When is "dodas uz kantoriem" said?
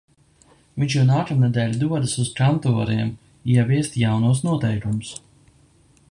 1.83-3.11